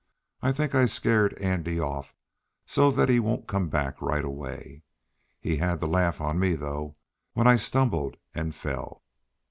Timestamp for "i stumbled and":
7.45-8.55